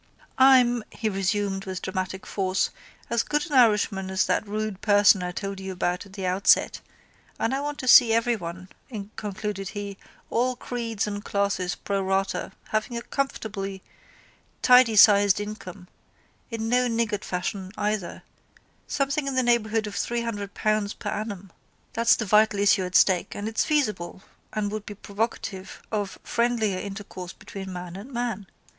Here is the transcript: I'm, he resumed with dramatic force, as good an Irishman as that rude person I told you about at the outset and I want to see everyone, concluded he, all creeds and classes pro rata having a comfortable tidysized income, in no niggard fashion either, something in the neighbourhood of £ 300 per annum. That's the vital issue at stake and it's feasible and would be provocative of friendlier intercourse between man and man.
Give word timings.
I'm, 0.39 0.83
he 0.91 1.09
resumed 1.09 1.65
with 1.65 1.83
dramatic 1.83 2.25
force, 2.25 2.71
as 3.11 3.21
good 3.21 3.45
an 3.45 3.51
Irishman 3.55 4.09
as 4.09 4.25
that 4.25 4.47
rude 4.47 4.81
person 4.81 5.21
I 5.21 5.31
told 5.31 5.59
you 5.59 5.71
about 5.73 6.07
at 6.07 6.13
the 6.13 6.25
outset 6.25 6.81
and 7.39 7.53
I 7.53 7.61
want 7.61 7.77
to 7.77 7.87
see 7.87 8.11
everyone, 8.11 8.69
concluded 9.15 9.69
he, 9.69 9.99
all 10.31 10.55
creeds 10.55 11.05
and 11.05 11.23
classes 11.23 11.75
pro 11.75 12.01
rata 12.01 12.51
having 12.69 12.97
a 12.97 13.03
comfortable 13.03 13.77
tidysized 14.63 15.39
income, 15.39 15.87
in 16.49 16.67
no 16.67 16.87
niggard 16.87 17.23
fashion 17.23 17.71
either, 17.77 18.23
something 18.87 19.27
in 19.27 19.35
the 19.35 19.43
neighbourhood 19.43 19.85
of 19.85 19.93
£ 19.95 20.01
300 20.01 20.55
per 20.55 21.09
annum. 21.11 21.51
That's 21.93 22.15
the 22.15 22.25
vital 22.25 22.57
issue 22.59 22.85
at 22.85 22.95
stake 22.95 23.35
and 23.35 23.47
it's 23.47 23.65
feasible 23.65 24.23
and 24.51 24.71
would 24.71 24.87
be 24.87 24.95
provocative 24.95 25.83
of 25.91 26.17
friendlier 26.23 26.79
intercourse 26.79 27.33
between 27.33 27.71
man 27.71 27.95
and 27.95 28.11
man. 28.11 28.47